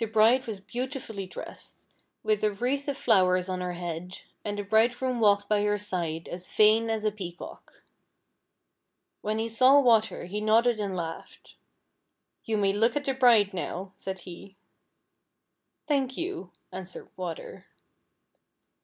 [0.00, 1.86] The bride was beautifully dressed,
[2.24, 6.26] with a wreath of flowers on her head, and the Bridegroom walked by her side,
[6.26, 7.84] as vain as a peacock.
[9.20, 11.54] When he saw Water he nodded and laughed."
[12.44, 14.56] You may look at the bride now," said he."
[15.86, 17.66] Thank you," answered Water.